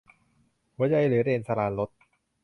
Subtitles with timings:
[0.75, 1.89] หัวใจเหลือเดน- สราญรส